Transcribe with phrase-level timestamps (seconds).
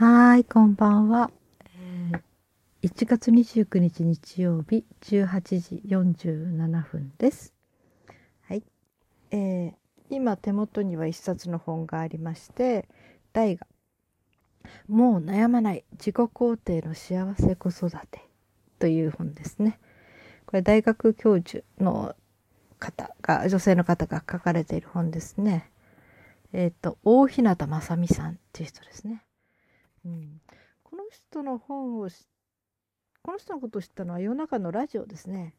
[0.00, 1.28] はい、こんばんは。
[1.76, 2.12] え
[2.86, 7.52] 1月29日日曜日18時47分です。
[8.42, 8.62] はい。
[9.32, 9.72] えー
[10.08, 12.88] 今手元には一冊の本がありまして、
[13.32, 13.66] 題が、
[14.86, 18.24] もう悩まない自己肯定の幸せ子育て
[18.78, 19.80] という本ですね。
[20.46, 22.14] これ大学教授の
[22.78, 25.72] 方が、女性の方が書かれている本ですね。
[26.52, 29.24] えっ、と、大日向正美さんっていう人ですね。
[30.04, 30.40] うん、
[30.82, 32.26] この人の本をし
[33.22, 35.54] この人のことを知ったのは夜中のラジオですね。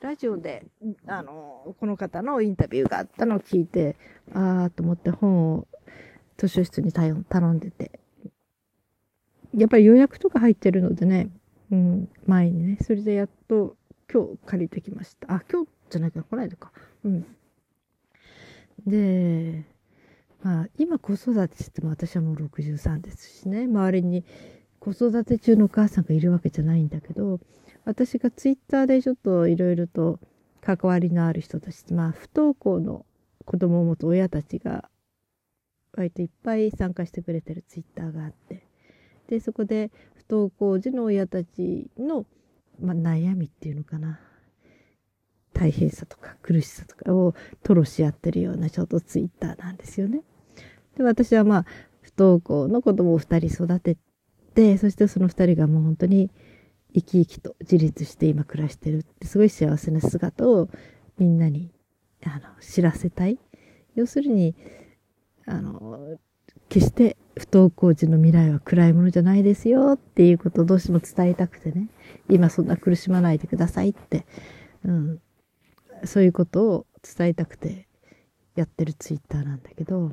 [0.00, 0.64] ラジオで、
[1.06, 3.96] あの、この方のインタビューがあったのを聞いて、
[4.32, 5.68] あーと思って本を
[6.36, 7.14] 図書室に頼
[7.52, 8.00] んでて。
[9.56, 11.30] やっぱり予約とか入ってるのでね、
[11.70, 13.76] うん、前にね、それでやっと
[14.12, 15.34] 今日借りてきました。
[15.34, 16.72] あ、今日じゃないか、この間か。
[17.04, 17.26] うん。
[18.86, 19.64] で、
[20.42, 24.24] まあ、今子育てっても私はもう63ですしね周りに
[24.78, 27.40] 子育て中のお母さんがいるわけじゃないんだけど
[27.84, 30.20] 私がツイッターでちょっといろいろと
[30.60, 33.04] 関わりのある人たちまあ不登校の
[33.44, 34.88] 子供を持つ親たちが
[35.92, 38.64] 割といっぱい参加してくれてるツイッターがあって
[39.28, 42.26] でそこで不登校時の親たちの、
[42.80, 44.20] まあ、悩みっていうのかな
[45.52, 50.22] 大変さとか苦しさとかを吐露し合ってるようなちょっとツイッターなんですよね。
[50.98, 51.64] で私はまあ
[52.02, 53.96] 不登校の子供を2人育て
[54.54, 56.30] てそしてその2人がもう本当に
[56.94, 60.68] 生き生きと自立して今暮らしてるってすごい幸せな姿を
[61.18, 61.70] みんなに
[62.24, 63.38] あの知らせたい。
[63.94, 64.54] 要するに
[65.46, 66.18] あの
[66.68, 71.88] 決して不登校時の未来は暗いものじゃないですよっていうことをどうしても伝えたくてね。
[72.28, 74.26] 今そんな苦しまないでくださいって、
[74.84, 75.20] うん、
[76.04, 77.86] そういうことを伝えたくて
[78.56, 80.12] やってるツイッターなんだけど。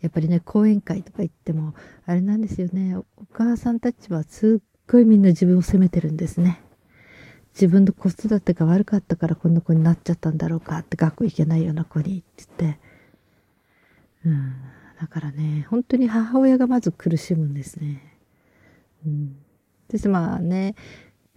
[0.00, 1.74] やっぱりね講演会とか行っても
[2.06, 2.96] あれなんですよね。
[2.96, 6.60] お母さんたちはすっごいみんな自分を責めてるんですね。
[7.54, 12.80] 自分の子育てが悪かったからこんな子になっちゃったんだろうかって学校行けないような子にって言って。
[14.26, 14.54] うん。
[15.00, 18.18] だからね本当に母親がまず苦しむんですね。
[19.06, 19.36] うん。
[19.90, 20.74] そしてまあね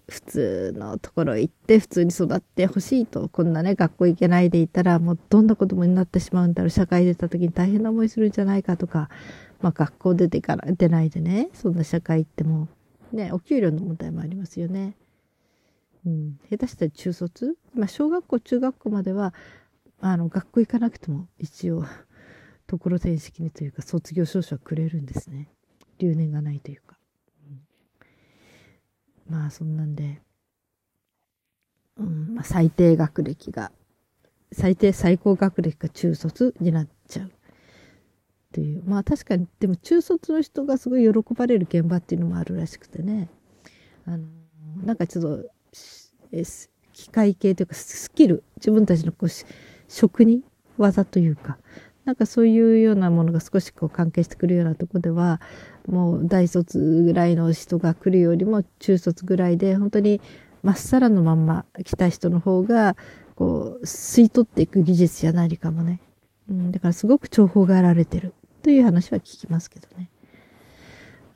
[0.10, 9.10] 普通のところ行って普通に育ってほしいとこんなね学校行けないでいたらもうどんな子供になってしまうんだろう社会出た時に大変な思いするんじゃないかとか、
[9.62, 12.70] まあ、学校出てから出ないでねそんな社会行っても
[13.12, 14.96] ねお給料の問題もありますよね。
[16.06, 19.34] うん、下手したら中卒、まあ、小学校中学校までは
[20.00, 21.84] あの学校行かなくても一応
[22.66, 25.50] ところてん式にというか卒業証書はくれるんですね
[26.00, 26.97] 留年がないというか。
[29.30, 30.22] まあそんなんで、
[31.98, 33.72] うんまあ、最低学歴が
[34.52, 37.32] 最低最高学歴が中卒になっちゃう。
[38.54, 38.84] という。
[38.86, 43.30] まあ確かにでも中卒の人がすごい喜ばれる現場っていうのもあるらしくてね。
[44.06, 44.26] あの
[44.84, 45.50] なんかちょっと
[46.32, 46.44] え
[46.94, 49.30] 機械系というかスキル自分たちのこう
[49.88, 50.44] 職人
[50.78, 51.58] 技というか
[52.08, 55.42] なんかそういうようなものが少しこう関係してくるようなとこでは
[55.90, 60.22] もう大卒ぐらいの人が来るよりも中卒ぐらいで本当に
[60.64, 62.96] まっさらのまんま来た人の方が
[63.36, 66.00] こう吸い取っていく技術や何かもね、
[66.50, 70.10] うん、だからすごく重宝がられてるという話は聞きますけどね。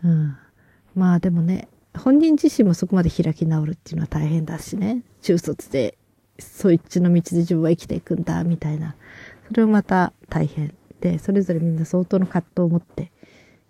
[0.06, 0.38] うん、
[0.96, 1.68] まあでもね
[1.98, 5.03] 本人自身もそこまで開き直るっていうのは大変だしね。
[5.22, 5.98] 中卒で
[6.40, 8.96] そっちの道で自分は生きていくんだみたいな。
[9.51, 13.12] それもまた大変でそれぞれみんな相当の葛藤を持って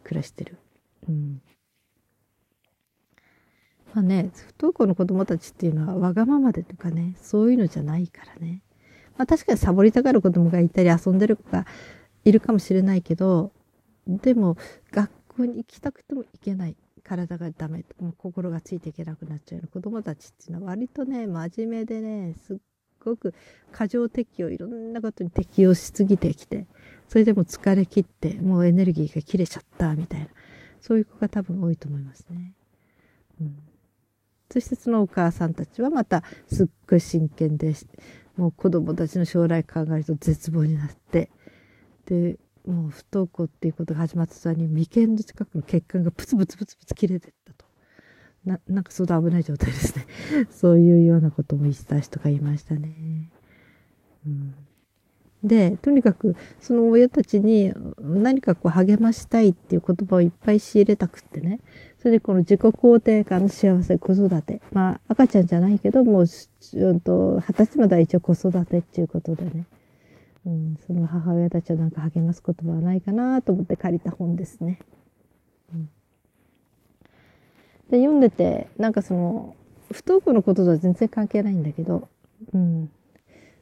[0.03, 0.59] 暮らしてる。
[1.09, 1.41] うん、
[3.91, 8.61] まあね不登校の子供たちっていうのはわがままでとかねそういうのじゃないからね、
[9.17, 11.65] まあ、確かにサボりたがる子供がいたり遊んでる子が
[12.25, 13.51] いるかもしれないけど
[14.05, 14.57] でも
[14.91, 17.83] 学校に行きたくても行けない体がダメ
[18.19, 22.57] 心がついていけなくなっちゃうような子供たちっていうのは割とね真面目でねすっ
[23.03, 23.33] ごく
[23.71, 26.65] 過剰適応いろんなことに適応しすぎてきて
[27.07, 30.27] それでも疲れ切ってもうエネルギーが切れちゃったみたいな
[30.79, 32.53] そういう子が多分多いと思いますね。
[33.39, 33.57] うん、
[34.51, 37.73] そしてそのお母さんたちはまたすっごい真剣で
[38.37, 41.29] もう子供たちの将来考えると絶望になって
[42.05, 47.53] でもう不登校っていうことが始まった途端に眉間の近くの血管がプツプツプツプツ切れてった
[48.45, 50.05] ななんか相当危ない状態ですね。
[50.49, 53.29] そういうようなことも言った人がいましたね。
[54.25, 54.55] うん。
[55.43, 61.59] でとにかくその親たちに何かこう励ましたいっていう言葉をいっぱい仕入れたくってね。
[61.99, 64.61] それでこの自己肯定感の幸せ子育て。
[64.71, 69.65] まあ赤ちゃんじゃないけどもううんと二十歳までは一応子育てっていうことでね、
[70.45, 74.79] うん、その母親たちはなんか励ます言葉はないかなと思って借りた本ですね。
[77.91, 79.55] で、読んでて、なんかその、
[79.91, 82.07] 不登校のこととは全然関係ないんだけど、
[82.53, 82.89] うん。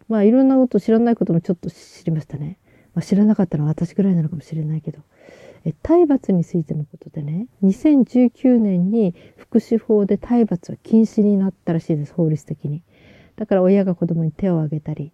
[0.08, 2.58] まあいろんなこと知らないこともちょっと知りましたね。
[2.94, 5.02] まあ、知らなかったのは私ぐらいなのかもしれないけど。
[5.66, 12.84] え体罰についてのことでね、2019年に福祉法で体罰は禁止になったらしいです、法律的に。
[13.36, 15.12] だから親が子供に手を挙げたり、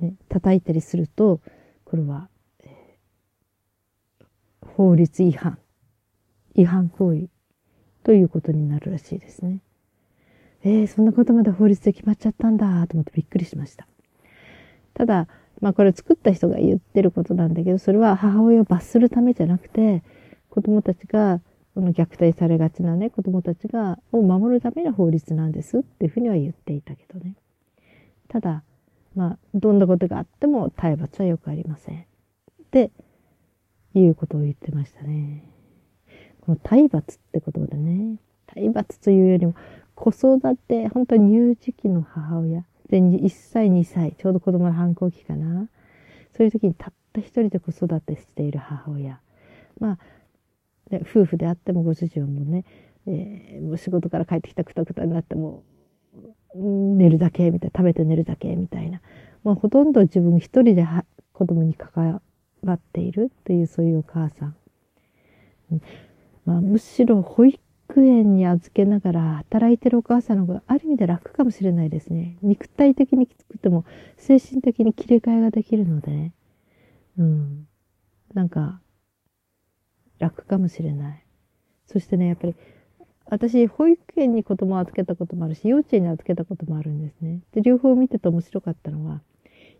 [0.00, 1.40] ね、叩いたりすると、
[1.84, 2.28] これは、
[2.64, 5.58] えー、法律違反、
[6.54, 7.28] 違反行為
[8.08, 9.60] ということになるらしいですね。
[10.64, 13.86] えー、そんなことまで法律で決まっちゃったんだと思ってびっくりしました。
[14.94, 15.28] ただ、
[15.60, 20.02] まあこれ作った人が言ってることなんだけど、それは母親を罰するためじゃなくて、
[20.48, 21.42] 子供たちが、
[21.74, 27.34] この虐待されがちなね、子供たちが、を守るための法律なんですっていうふうには言っていたけどね。
[28.28, 28.62] ただ、
[29.16, 31.98] まあ、どんなことがあっても体罰はよくありません。
[31.98, 32.04] っ
[32.70, 32.90] て
[33.92, 35.57] いうことを言ってましたね。
[36.48, 38.16] この体罰ってことでね、
[38.46, 39.54] 体罰というよりも、
[39.94, 45.68] 子育て、本当に乳児期の母親、で、1歳、2歳、ちょうど子供の反抗期かな。
[46.34, 49.20] そういう時にたった一人で子育てしている母親。
[49.78, 49.98] まあ、
[51.02, 52.64] 夫婦であってもご主人もね、
[53.06, 55.64] えー、もう仕事から帰ってきたくたくたになっても、
[56.54, 59.02] 寝るだけみたいな、食べて寝るだけみたいな。
[59.44, 60.86] もうほとんど自分一人で
[61.34, 62.22] 子供に関
[62.62, 64.56] わっているというそういうお母さん。
[66.48, 67.60] まあ、むしろ保育
[67.98, 72.38] 園に預けながら働いてるお母さんの方がある意味で楽かもしれないですね。
[72.40, 73.84] 肉体的にきつくても
[74.16, 76.32] 精神的に切り替えができるのでね。
[77.18, 77.68] うん。
[78.32, 78.80] なんか、
[80.18, 81.24] 楽かもしれない。
[81.84, 82.56] そしてね、やっぱり、
[83.26, 87.42] 私、保育園に子供を預けたこともあるし、幼稚園に預けたこともあるんですね。
[87.52, 89.20] で、両方見てて面白かったのは、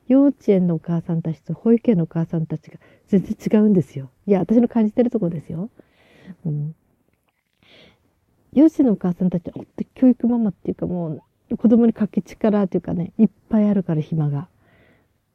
[0.06, 4.10] 幼稚園のお母さんたちと保育園のお母さんたちが全然違うんですよ。
[4.26, 5.70] いや、私の感じてるとこですよ。
[6.44, 6.74] うん。
[8.52, 9.64] 幼稚園のお母さんたちは、
[9.94, 14.48] 教育ママっていうかもう、子供にかけ力っていうかね、いっぱいあるから暇が。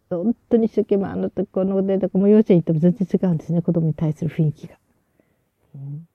[0.10, 4.76] 本当に一生懸命あのとこのでとかも幼稚園行っても全然違うんですね、子供に対する雰囲気が。
[5.76, 6.08] うん、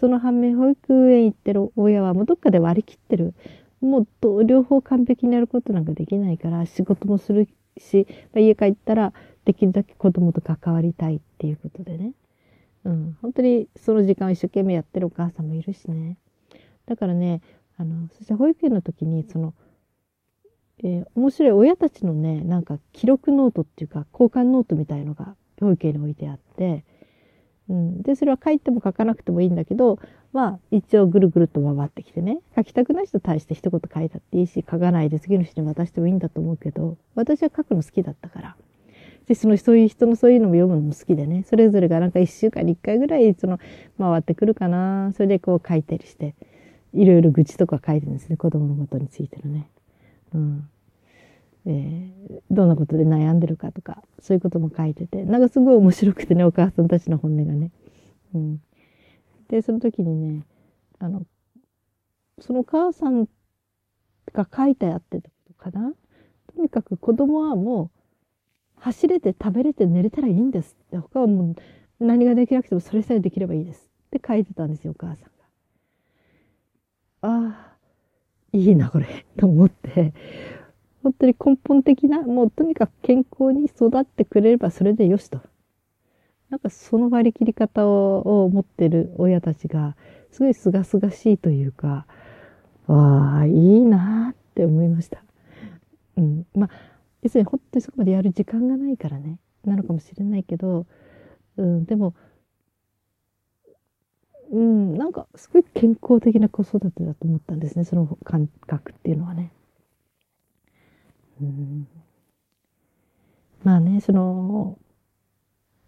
[0.00, 3.34] その反面、保育園行ってる親はもうどっかで割り切ってる。
[3.80, 7.46] もう両方完璧にやることなんかできないから、仕事もする
[7.76, 9.12] し、家帰ったら
[9.44, 12.12] できるだけ子供と関わりたいっていうことでね。
[12.84, 16.18] うん、本当にその時間を一生懸命やってるお母さんもいるしね。
[16.86, 17.40] だからね、
[17.76, 19.54] あの、そして保育園の時に、その、
[20.82, 26.84] えー、面白い親たちのね、なんか記録ノートっていうか、交換ノートみたいのが保育園に置いてあって、
[27.68, 28.02] うん。
[28.02, 29.98] で、それは書いても書かなくてもいいんだけど、
[30.32, 38.56] まあ、一応ぐるぐると回ってきてね、書きたくない人に対して一言書いたっていいし、書かないで次の人に渡してもいいんだと思うけど、私は書くの好きだったから。
[39.26, 43.58] で、その、そういう人のそういうのも読むのも好きでね、それぞれがなんか一週間に一回ぐらい、その、
[43.98, 45.12] 回ってくるかな。
[45.14, 46.34] それでこう書いたりして、
[46.92, 49.68] いろいろ愚痴とか書いてるんですね、子供のことについてのね。
[50.34, 50.68] うん。
[51.66, 57.70] えー、どんなことで悩んでるかとか、そういうことも書いてて、なんかすごい面白くてね、お母さんたちの本音がね。
[58.34, 58.60] うん。
[59.48, 60.46] で、その時にね、
[60.98, 61.22] あの、
[62.40, 63.26] そのお母さん
[64.32, 65.94] が書いてあってたことかな。
[66.54, 67.93] とにかく子供はもう
[68.84, 70.98] 走れて食べれて寝れたらいいんですって。
[70.98, 71.54] 他はも
[72.00, 73.88] う何ができなくてもそれさえできればいいです。
[74.08, 75.28] って書いてたんですよ、お母さんが。
[77.22, 77.76] ああ、
[78.52, 79.24] いいな、これ。
[79.38, 80.12] と思って。
[81.02, 85.40] 本当に根本的な、もうとにかく健康に育ってくれればそれでよしと。
[86.50, 89.96] なんかその割り切り方を持ってる親たちが、
[90.30, 92.06] すごい清々しいというか、
[92.86, 95.24] ああ、いいなって思いました。
[96.18, 96.46] うん。
[96.54, 96.93] まあ
[97.24, 99.38] 要するに本当にそこまでやる時間がないからね。
[99.64, 100.86] なのかもしれないけど、
[101.56, 102.14] うん、でも
[104.50, 107.84] うんなんかすごい健康的な子育てだと思ったんですね。
[107.84, 109.52] その感覚っていうのはね。
[111.40, 111.88] うん、
[113.64, 114.78] まあねその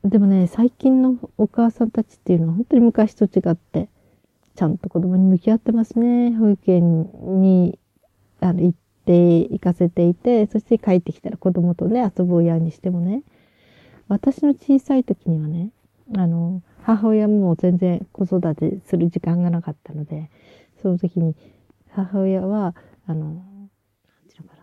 [0.05, 3.89] でもね最近のお母さんたちっていうのは本当に昔と違って
[4.57, 6.35] ちゃんと子供に向き合ってますね。
[6.35, 7.11] 保育園
[7.43, 7.79] に
[8.41, 13.23] あの行って行かせていて、そして帰ってきたら子供とね、遊ぶ親にしてもね、
[14.09, 15.71] 私の小さい時にはね、
[16.17, 20.31] あの、母親も全然子育てする時間がなかったので、
[20.81, 21.35] その時に
[21.91, 22.75] 母親は、
[23.07, 23.71] あの、なん
[24.29, 24.63] ていうのかな。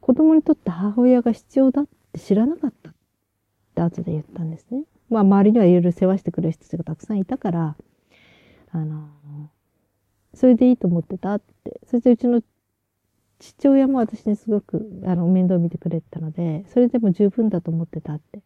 [0.00, 2.94] 子供にとって母親が必要だって知らなかったっ
[3.74, 4.84] て後で言ったんですね。
[5.10, 7.76] まあ周りにはいろいろ世話してくれる人たちがたくさんいたから、
[8.70, 9.08] あの、
[10.34, 11.80] それでいいと思ってたって。
[11.86, 12.42] そしてうちの
[13.38, 18.42] 父親も私にすごくあの面倒見てくれてたので、それでも十分だと思ってたって。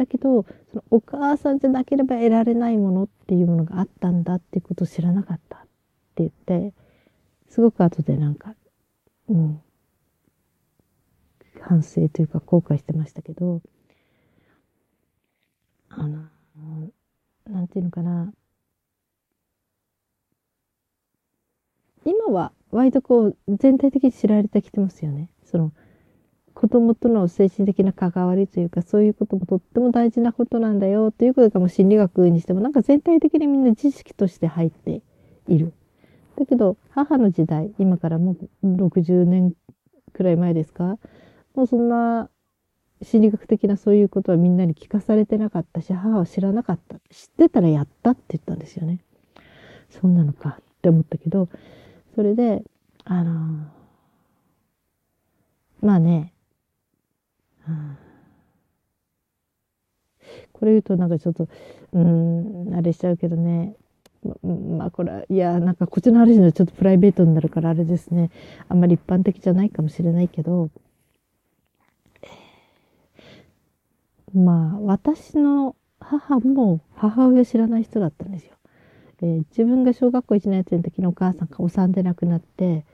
[0.00, 5.68] だけどそのお母さんじゃなければ得られないものっていうものがあったんだっていうことを知らなかったって
[6.18, 6.72] 言って
[7.50, 8.54] すごく後でなんか、
[9.28, 9.60] うん、
[11.60, 13.60] 反省というか後悔してましたけど
[15.90, 16.28] あの
[17.46, 18.32] なんていうのかな
[22.04, 25.28] 今は割とこう全体的に知られてきてますよね。
[25.44, 25.72] その
[26.54, 35.02] 子供との精神的な関わりというかそういうこともとっても大事なことなんだよということがもう心理学にしてもなんか全体的にみんな知識として入って
[35.48, 35.72] いる。
[36.36, 39.54] だけど母の時代今からもう60年
[40.12, 40.98] くらい前ですか
[41.54, 42.30] もうそんな
[43.02, 49.00] 心理学的なそういうことはみんなに聞かされてなかったし母は知らなかった知ってたらやったって言ったんですよね。
[49.88, 51.48] そうなのかって思ったけど
[52.20, 52.62] それで
[53.06, 56.34] あのー、まあね、
[60.52, 61.48] これ言うとなんかちょっと、
[61.94, 63.74] うん、あれしちゃうけどね、
[64.76, 68.30] まあこれは、いや、なんかこっちの話はちょっとプライベートになるからあれですね。
[68.68, 70.68] あんまり一般的じゃないかもしれないけど、
[74.34, 78.59] まあ私の母も母親知らない人だったんですよ。
[79.22, 82.84] えー、自分が小学校1年生の時のお母さんがお産で亡くなって、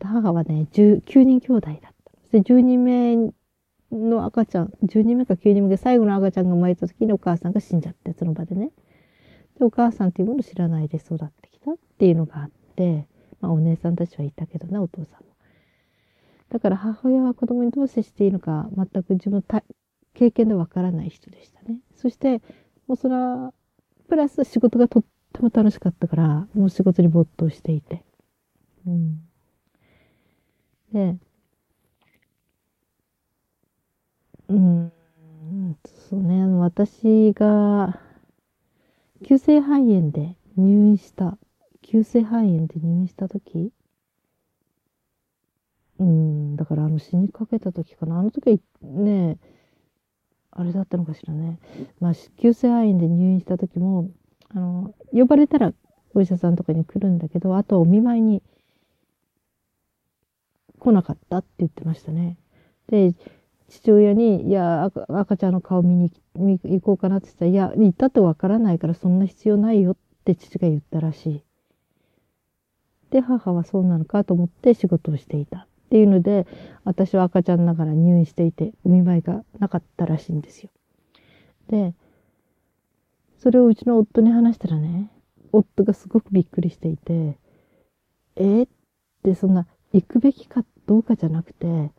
[0.00, 1.88] 母はね、9人兄弟だった。
[2.22, 3.16] そして10人目
[3.92, 8.70] の赤ちゃん、10人目か9人目で最後の赤ちゃんが生まれた時にお母さんが死んじゃって、その場でね。
[9.58, 13.06] で、お母さんっていうものを知らないで育ってきたっていうのがあって、
[13.40, 15.26] まあお姉さんたちはいたけどね、お父さんも。
[16.48, 19.62] だから母親は子供にどう接していいのか全く自分の
[20.14, 21.78] 経験でわからない人でしたね。
[21.94, 22.40] そして、
[22.86, 23.52] もうそれは、
[24.08, 25.04] プラス仕事がとっ
[25.36, 28.02] とも楽しかったから、もう仕事に没頭していて。
[28.86, 29.20] うん。
[30.92, 31.18] で、
[34.48, 34.92] うん、
[36.08, 38.00] そうね、私が、
[39.24, 41.36] 急性肺炎で入院した、
[41.82, 43.72] 急性肺炎で入院した時
[45.98, 48.18] うん、だからあの死にかけた時かな。
[48.18, 49.38] あの時ね、
[50.50, 51.58] あれだったのかしらね。
[52.00, 54.10] まあ、急性肺炎で入院した時も、
[54.54, 55.72] あの、呼ばれたら
[56.14, 58.42] お医者さんとかに来るんだけど、あとお見舞いに
[60.78, 62.38] 来なかったって言ってましたね。
[62.88, 63.14] で、
[63.68, 66.12] 父親に、いや、赤ちゃんの顔見に
[66.62, 71.42] 行こうかなって言ったら、いや、行ったってわからないからそんな必要ないよって父が言ったらしい。
[73.10, 76.46] で、母はそうなのかと思って仕事をしていたっていうので、
[76.84, 80.70] 私は赤ちゃんながら入院していて、お見舞いがなかったらしいんですよ。
[81.68, 81.94] で、
[83.38, 85.10] それをうちの夫に話したらね、
[85.52, 87.38] 夫がすごくびっくりしていて、
[88.36, 88.66] え、っ
[89.22, 91.90] てそんな行くべきかどうかじゃなくて、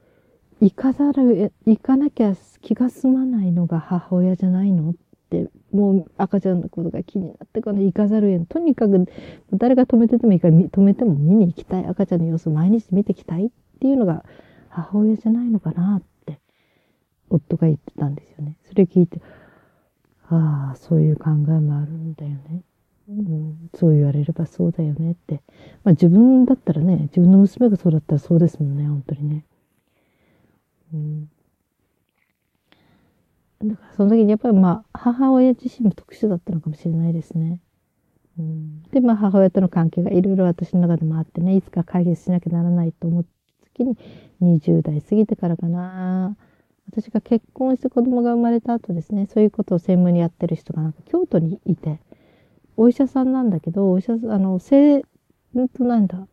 [0.60, 4.94] 行かざる、行かなきゃ気が済まないのが母親じゃないのっ
[5.30, 9.06] て、もう赤ちゃんのことが気になってこの行かざるをとにかく
[9.54, 11.86] 誰が止めててもいいから止めても見に行きたい。
[11.86, 14.26] 赤ちゃんの様子を毎日見てきたいっていうのが
[14.70, 16.40] 母親じゃないのかなって
[17.30, 18.58] 夫が言ってたんですよね。
[18.68, 19.22] それ聞いて、
[20.30, 22.64] ああ、そういう考えもあるんだよね。
[23.10, 25.42] うん、そう言われればそうだよねって。
[25.84, 29.46] まあ自分だったらね、自分の娘がそうだったらそうですもんね、本当にね。
[30.94, 31.30] うん。
[33.64, 37.62] だからその時にやっぱりまあ母親自身も特殊だったのかもしれないですね。
[38.38, 43.30] うん、で、まあ母親との関係がいろいろ私の中でもあってね、いつか解決しなきゃならないと思った
[43.74, 43.98] 時に
[44.42, 46.36] 20代過ぎてからかな。
[46.90, 52.00] 私が結婚して子供が生まれた後ですね、そういうことを専門にやってる人がなんか京都にいて、
[52.78, 55.04] お医者さんなんだけど、お医者さん、あの、性、ん
[55.74, 56.28] となんだ、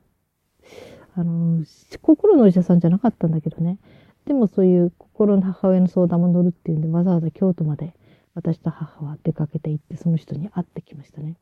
[1.16, 1.64] あの、
[2.00, 3.78] 心のお医者さんじゃなかったんだけどね。
[4.26, 7.94] でもそういう心の母親の相談も乗るっていうんで、わざわざ京都まで
[8.34, 11.36] 私と母は出かけて行って、その人に会ってきましたね。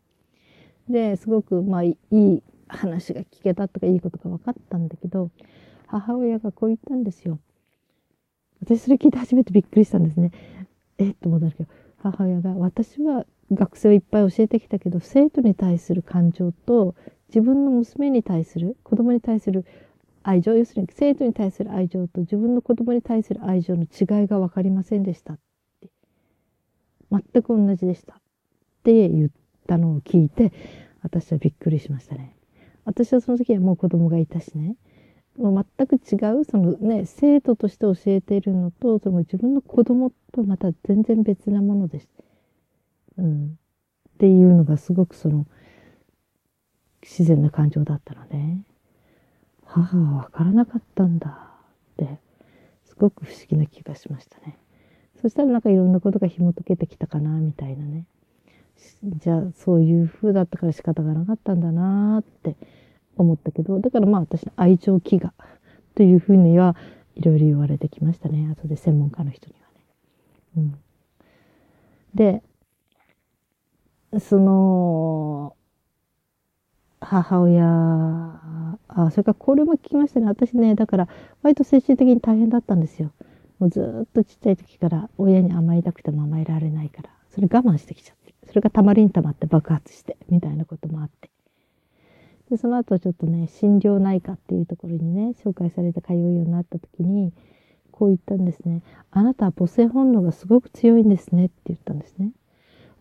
[0.88, 5.31] で、すごく、まあ、いい話が聞けたとか、いいことが分かったんだけど、
[5.87, 7.38] 母親がこう言ったんですよ。
[8.62, 10.31] 私それ聞いて初めてびっくりしたんですね。
[10.99, 16.95] えっと思ったんだけど、母親が、私は学生をいっぱい教えてきたけど、生徒に対する感情と、
[17.28, 19.64] 自分の娘に対する、子供に対する
[20.23, 25.38] 愛情、要するに生徒に対する愛情と自分の子供に対する愛情の違いが分かりませんでした。
[27.11, 28.14] 全く同じでした。
[28.14, 28.16] っ
[28.85, 29.31] て言っ
[29.66, 30.52] たのを聞いて、
[31.02, 32.37] 私はびっくりしましたね。
[32.85, 34.76] 私はその時はもう子供がいたしね。
[35.36, 42.08] 全く違う、そのね、生徒として教えているのと、その自分の子供とまた全然別なものです。
[43.16, 43.46] うん。
[43.46, 45.46] っていうのがすごくその、
[47.02, 48.62] 自然な感情だったのね。
[49.64, 52.20] 母はわからなかったんだって、
[52.84, 54.58] すごく不思議な気がしましたね。
[55.22, 58.06] そしたらなんかいろんなことが紐解けてきたかなみたいなね
[59.04, 62.56] じゃあそういう風だったから仕方がなかったんだなって
[63.16, 65.31] 思ったけどだからまあ私の愛情飢餓
[65.95, 66.76] というふうには
[67.14, 69.85] いろいろ言われてきましたね後で専門家の人にはね。
[70.57, 70.78] うん、
[72.14, 72.42] で
[74.21, 75.57] その
[77.00, 77.64] 母親
[78.88, 81.09] あそれからこれも聞きましたね私ねだから
[81.42, 83.12] 割と精神的に大変だったんですよ。
[83.59, 91.31] もうずっとちっちゃい時から親に甘えたくても甘えられないからそれ我慢してきちゃってそれがたまりにたまって爆発してみたいなこともあって
[92.52, 97.32] でその後ちょっとね心療内科っていうところにね紹介されて通うようになった時に
[97.90, 102.32] こう言ったんですね「あなたは母性本能がすごく強いんですね」って言ったんですね。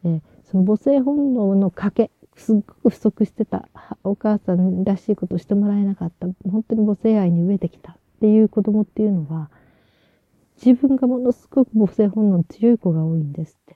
[0.05, 3.67] えその母性本能の賭けすっごく不足してた
[4.05, 9.49] お母さんらしいことをしてもらえなかった本当に母性愛に飢えてきたっていう子供っていうのは
[10.65, 13.75] 自分がものすごく母性本能の強い子が多いんですって。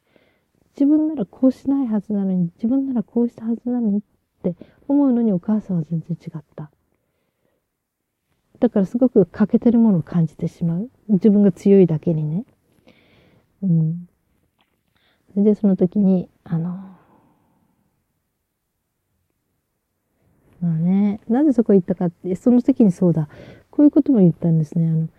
[0.75, 4.01] 自分ならこうしないはずなのに、自分ならこうしたはずなのにっ
[4.43, 4.55] て
[4.87, 6.71] 思うのにお母さんは全然違った。
[8.59, 10.89] だからすごく欠けてるものを感じてしまう。
[11.09, 12.45] 自分が強いだけにね。
[13.61, 14.07] うん。
[15.35, 16.95] で、その時に、あの、
[20.61, 23.27] まあね、なぜそこ行ったかって、その時にそうだ、
[23.69, 24.87] こういうことも言ったんですね。
[24.87, 25.09] あの、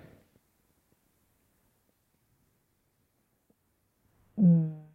[4.38, 4.86] うん。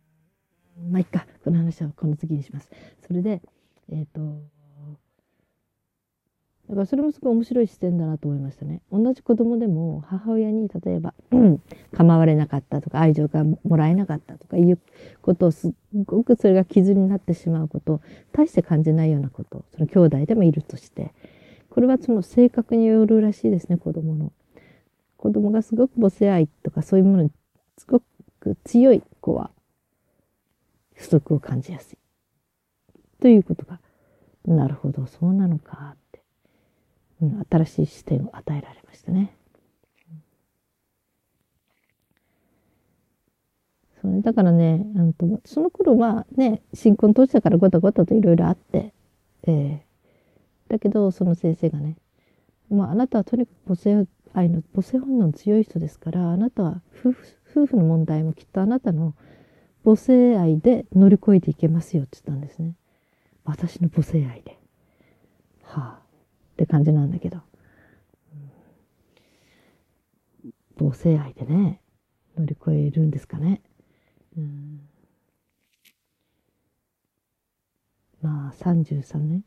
[0.90, 1.26] まあ、いっか。
[1.44, 2.70] この話はこの次にします。
[3.06, 3.42] それで、
[3.92, 4.42] えっ、ー、と、
[6.72, 8.82] だからそれもすごい面白い視点だなと思いましたね。
[8.94, 11.14] 同じ子供でも母親に例えば、
[11.92, 14.80] 構われなかったとか愛情がもらえなかったとかいう
[15.22, 15.72] ことをすっ
[16.06, 18.02] ごくそれが傷になってしまうことを
[18.32, 21.14] 大して感じないようなことその兄弟でもいるとして
[21.70, 24.32] これはその性格によるらしいですね子供の。
[25.18, 27.32] 子供がすごく母性愛とかそういうものに
[27.78, 28.02] すご
[28.40, 29.52] く強い子は
[30.94, 31.98] 不足を感じやすい。
[33.20, 33.80] ということが、
[34.46, 35.96] なるほど、そうなのか、
[37.50, 39.36] 新しい視点を与えられましたね。
[44.02, 48.94] そうね、だからね、うん、その頃はね、新婚当時だからごたごたといろいろあって、
[49.44, 51.98] えー、だけど、その先生がね、
[52.72, 57.18] まあ、あなたはとにかく母性愛の母性本能の強い人ですからあなたは夫婦
[57.54, 59.14] 夫婦の問題もきっとあなたの
[59.84, 62.76] 母性愛で乗り越えていけますよって言ったんですね。
[63.44, 64.58] 私の母性愛で。
[65.64, 66.01] はあ、
[66.62, 67.40] って感じなんだけど。
[70.78, 71.82] 母性愛でね、
[72.38, 73.62] 乗り越えるんですかね。
[74.38, 74.82] うん、
[78.22, 79.44] まあ、33年？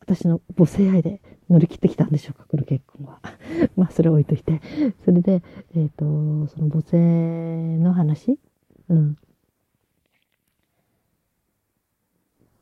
[0.00, 3.20] 私の母性愛で乗り切ってきたんでしょうか、この結婚は。
[3.76, 4.60] まあ、それ置いといて。
[5.04, 5.42] それで、
[5.74, 8.38] えっ、ー、と、その母性の話？
[8.88, 9.16] うん。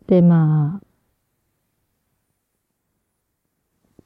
[0.07, 0.86] で、まあ、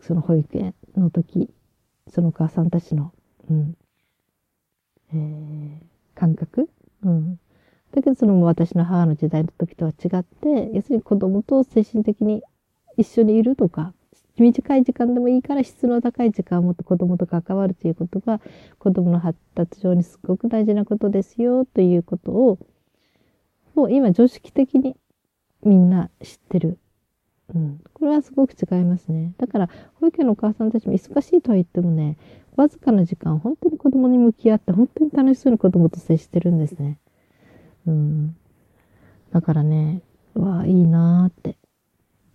[0.01, 1.51] その保育園の時、
[2.09, 3.13] そのお母さんたちの、
[3.49, 3.77] うん、
[5.13, 6.69] えー、感覚、
[7.05, 7.39] うん。
[7.93, 12.43] だけどその私の母の時代の時とは違って、要するに子供と精神的に
[12.97, 13.93] 一緒にいるとか、
[14.39, 18.41] 短い時間でもいいから質の高い時間を持って子供と関わるということが
[18.79, 22.59] 子供の発達上にすごく大事なことですよということを
[23.75, 24.97] もう今常識的に
[25.63, 26.79] みんな知ってる。
[27.55, 27.81] うん。
[27.93, 29.35] これはすごく違いますね。
[29.39, 29.69] だから、
[30.01, 32.17] 保育園のお母さんたちも忙しいとは言ってもね、
[32.57, 36.99] わずかな時間、本当に子供に向き合って、本当に楽しそうに子供と接してるんですね。
[37.87, 38.37] うん。
[39.33, 40.03] だからね、
[40.35, 41.57] わあ、いいなーって。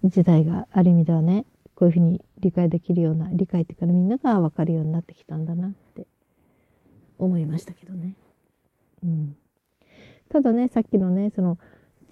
[0.04, 6.08] 時代がある意味ではね、こういうふうに理解できるような、理解っていうかみんながわかるようになってきたんだなって
[7.17, 8.15] 思いましたけどね。
[9.04, 9.36] うん。
[10.30, 11.58] ただね、さっきのね、その、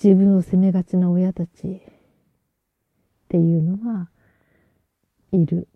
[0.03, 1.81] 自分を責めがちな親たち
[3.33, 4.09] っていうのは
[5.31, 5.67] いる。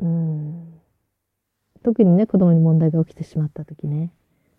[0.00, 0.80] うん。
[1.84, 4.10] 特にね、子供に問題が起きてしまった時ね、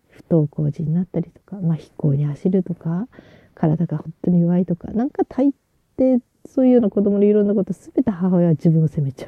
[0.08, 3.10] 不登校児になったりとか、まあ、飛行に走るとか、
[3.56, 5.54] 体が本当に弱いとか、なんか大
[5.98, 9.28] 抵そういうような子供のいろんなこと全て母親は自分を責めちゃ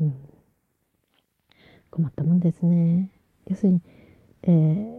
[0.00, 0.04] う。
[0.04, 0.14] うん。
[1.90, 3.10] 困ったもんですね。
[3.48, 3.80] 要するに、
[4.44, 4.48] え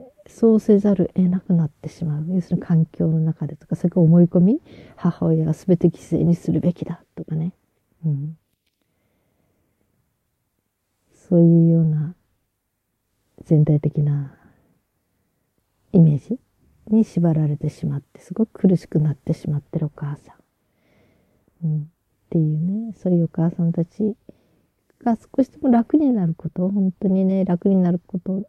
[0.09, 2.25] ーそうせざるを得なくなってしまう。
[2.29, 4.61] 要するに環境の中でとか、それから思い込み、
[4.95, 7.53] 母親が全て犠牲にするべきだとかね。
[8.05, 8.37] うん。
[11.13, 12.15] そういうような
[13.43, 14.35] 全体的な
[15.91, 16.39] イメージ
[16.87, 20.33] に縛られてしまって、すごく苦しくなってしまってるお母さ
[21.63, 21.67] ん。
[21.67, 21.81] うん。
[21.81, 21.85] っ
[22.29, 24.15] ていうね、そういうお母さんたち
[25.03, 28.43] が少しでも楽になること、本当にね、楽になること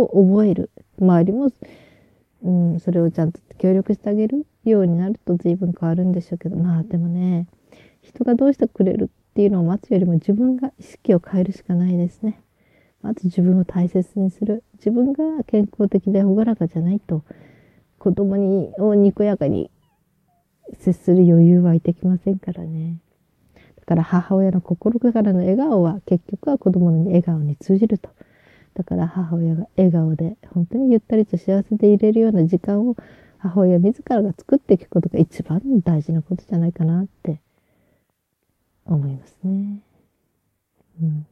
[0.00, 0.70] を覚える。
[1.00, 1.50] 周りも、
[2.42, 7.46] うん、それをちゃんと協力してあげるようになると随分変わるんでしょうけど、まあでもね、
[8.02, 12.40] 人がどうしてくれるっていうのを待つよりも自分が意識を変えるしかないですね。
[13.00, 14.62] まず自分を大切にする。
[14.74, 17.24] 自分が健康的で朗らかじゃないと、
[17.98, 19.70] 子供にをにこやかに
[20.78, 22.98] 接する余裕はいてきませんからね。
[23.80, 28.10] だから母親の心からの笑顔は結局は子供の笑顔に通じると。
[28.74, 32.96] だから母親が笑顔で本当にゆったりと幸せでいれるような時間を
[33.38, 37.40] 母親自らが作っていくことが一番大事なことじゃないかなって
[38.86, 39.80] 思いますね。
[41.00, 41.26] うん。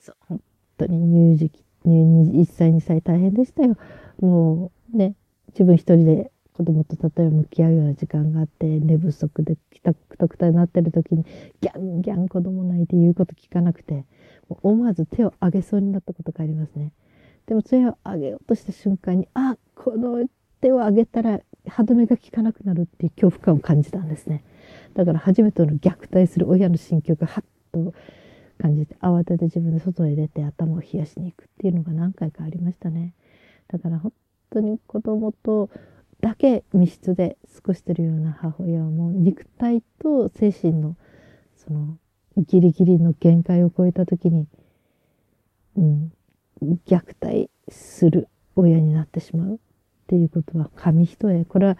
[0.00, 0.40] そう、本
[0.78, 3.76] 当に乳児期、1歳2歳大変でしたよ。
[4.20, 5.14] もうね、
[5.48, 11.24] 自分一人で子供と例えば向き合うような時間があって寝不足でくたくたくたになってる時に
[11.62, 14.04] ギャンギャン子供泣いて言うこと聞かなくて
[14.62, 16.92] 思わず手を上げそうになったことがありますね。
[17.46, 20.28] でも手を上げようとした瞬間にあこの
[20.60, 24.44] 手を上げたら歯止めが効かなくなるっていう恐怖感を感じたんですね。
[24.92, 27.94] だから初めての虐待する親の心境がハッと
[28.58, 33.14] 感じて慌てて自分で外へ出て頭を冷やしに行くっていうのが何回かありましたね。
[33.68, 34.12] だから本
[34.50, 35.70] 当に子供と
[36.20, 40.96] だけ密室で過ごしてるような母親はもう肉体と精神の
[41.56, 41.96] その
[42.36, 44.46] ギリギリの限界を超えた時に、
[45.76, 46.12] うん、
[46.86, 49.58] 虐待する親になってしまうっ
[50.06, 51.76] ていうことは紙一重これは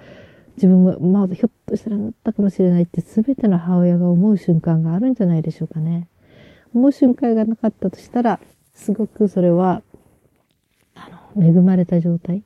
[0.57, 6.09] 自分もまあひょっとしたらなったかもしれないって全ての母親が思う瞬間があるんじゃないでしょうかね。
[6.74, 8.40] 思う瞬間がなかったとしたら
[8.74, 9.83] すごくそれは
[10.94, 12.44] あの恵まれた状態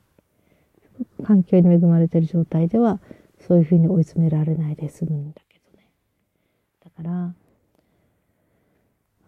[1.23, 2.99] 環境に恵まれてる状態では
[3.47, 5.87] そういうふうに追い詰められないで済むんだけどね。
[6.83, 7.33] だから、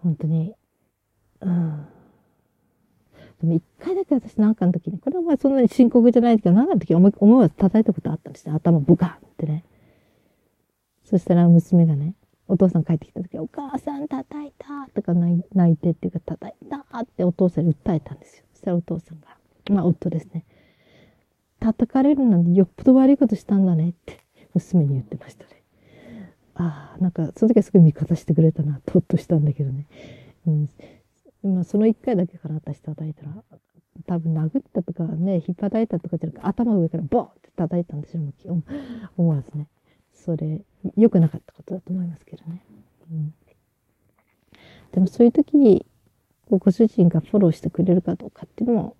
[0.02, 0.54] 本当に、
[1.42, 1.88] うん。
[3.42, 8.56] でも一回だけ私なんかの時に、これはまあそんなに深刻じゃないけど、なんかの時思思わず叩いたことあったんですよ。
[8.56, 9.64] 頭ブカンってね。
[11.04, 12.16] そしたら娘がね、
[12.48, 18.46] お父さん帰ってきた時、お母さん叩いたとか泣いてっていうか、叩いたってお父さんに訴えたんですよ。
[18.54, 19.38] そしたらお父さんが、
[19.70, 20.46] まあ夫ですね。
[21.60, 24.20] 叩かれるなんてよっぽど悪いことしたんだねって
[24.54, 25.50] 娘に言ってましたね。
[26.56, 29.86] ああ、なんかその時はすごい味方してくれたな、とっとしたんだけどね。
[30.48, 30.70] うん。
[31.44, 33.44] まあその一回だけから私叩いたら、
[34.06, 38.24] 多分殴ったとかね、引っ叩いたとかじゃなくて頭上からボーって叩いたんですよ、
[39.18, 39.68] 思わずね。
[40.14, 40.62] それ、
[40.96, 42.62] 良くなかったことだと思いますけどね。
[43.12, 43.34] うん、
[44.92, 45.86] でもそういう時に、
[46.50, 48.96] ご主人がフォローしてくれるかどうかっていうのも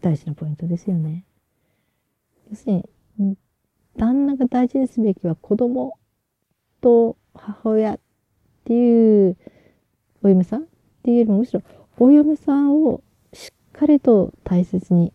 [0.00, 1.24] 大事なポイントですよね。
[2.50, 2.82] 要する
[3.18, 3.36] に、
[3.96, 5.98] 旦那が大事にすべきは子供
[6.80, 8.00] と母親っ
[8.64, 9.36] ていう
[10.22, 10.66] お嫁さんっ
[11.02, 11.62] ていうよりもむしろ
[11.98, 15.12] お嫁さんをしっかりと大切に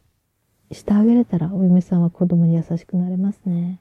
[0.71, 3.79] してあげれたらお嫁さんは子供に優しくなれますね。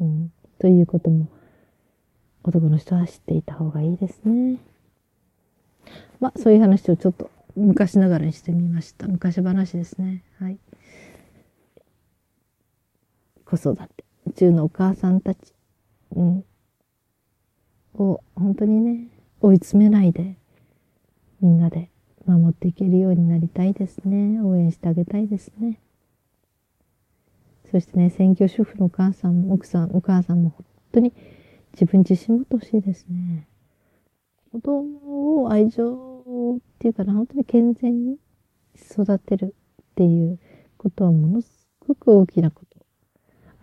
[0.00, 0.32] うん。
[0.58, 1.28] ということも
[2.44, 4.58] 男の人は知っていた方がいいですね。
[6.20, 9.06] まあそういう話をちょっと昔ながらにしてみました。
[9.08, 10.22] 昔話ですね。
[10.38, 10.58] はい。
[13.46, 14.04] 子育て
[14.34, 15.54] 中のお母さんたち、
[16.16, 16.44] うん、
[17.94, 19.08] を本当にね、
[19.40, 20.36] 追い詰めないで、
[21.40, 21.88] みんなで
[22.26, 24.40] 守っていけるようになりたいですね。
[24.40, 25.78] 応援してあげたいですね。
[27.70, 31.12] そしてね、専業主婦のお母さんも、奥さん、お母さんも本当に
[31.72, 33.46] 自分自身もってほしいですね。
[34.50, 38.18] 子供を愛情っていうかな、本当に健全に
[38.74, 40.40] 育てるっていう
[40.78, 41.48] ことはものす
[41.86, 42.65] ごく大きなこと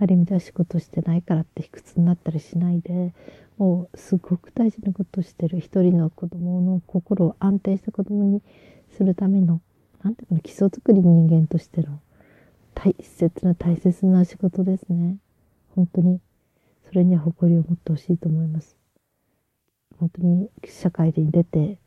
[0.04, 3.13] ある意味では仕事してないからって卑屈になったりしないで
[3.58, 8.42] もうすごく大事なことをしてる一人の子供の心を安定した子供に
[8.98, 9.62] するための
[10.04, 12.02] なんていうかな基礎作り人間としての
[12.76, 15.16] 大切な大切な仕事ですね。
[15.76, 16.20] 本当に
[16.88, 18.76] それには誇りを持ってほしいと思います。
[20.00, 21.78] 本当に社会に出て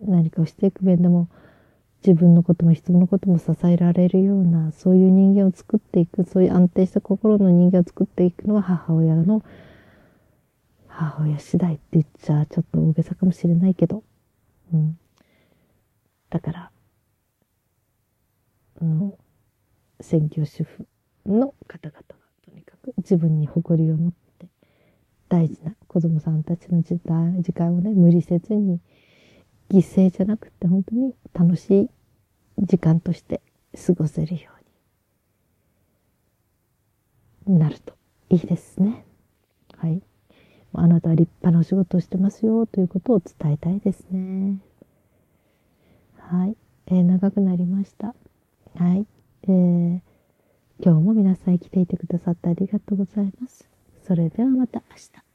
[0.00, 1.28] 何かをしていく面でも
[2.06, 9.42] 自分のことも人のことも支えられるようなそういう人間を作っていくそういう安定した心の人間を作っていくのは母親の
[10.86, 14.04] 母親次第って言っちゃちょっと大げさかもしれないけど、
[14.72, 14.98] うん、
[16.30, 16.70] だから、
[18.80, 19.14] うん、
[20.00, 20.86] 専業主婦
[21.26, 22.02] の方々が
[22.44, 24.48] とにかく自分に誇りを持って
[25.28, 27.00] 大事な子供さんたちの時
[27.42, 28.80] 時間をね無理せずに
[29.70, 31.90] 犠牲じゃなくて本当に楽しい
[32.58, 33.40] 時間として
[33.86, 34.50] 過ごせるよ
[37.46, 37.94] うになると
[38.30, 39.04] いいですね。
[39.76, 40.02] はい。
[40.74, 44.58] あなたは立派なお仕事をしてますよということを伝えたいですね。
[46.18, 46.56] はい。
[46.88, 48.14] えー、長くなりました。
[48.76, 49.06] はい。
[49.44, 50.00] えー、
[50.82, 53.68] 今日も皆さん生きていてくださってありがとうございます。
[54.06, 55.27] それではまた明日。